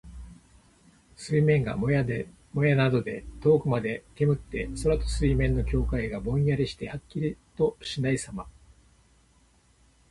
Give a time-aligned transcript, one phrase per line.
[1.15, 2.03] 水面がもや
[2.75, 8.47] などで遠くまで煙って、空と水面の境界がぼんやりしてはっきりとしないさま。